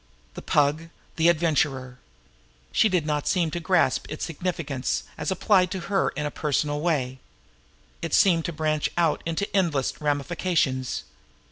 The 0.33 0.41
Pug 0.41 0.89
the 1.15 1.29
Adventurer! 1.29 1.99
She 2.71 2.89
did 2.89 3.05
not 3.05 3.21
quite 3.21 3.27
seem 3.27 3.51
to 3.51 3.59
grasp 3.59 4.07
its 4.09 4.25
significance 4.25 5.03
as 5.15 5.29
applied 5.29 5.69
to 5.69 5.79
her 5.93 6.09
in 6.17 6.25
a 6.25 6.31
personal 6.31 6.81
way. 6.81 7.19
It 8.01 8.15
seemed 8.15 8.45
to 8.45 8.51
branch 8.51 8.89
out 8.97 9.21
into 9.27 9.47
endless 9.55 10.01
ramifications. 10.01 11.03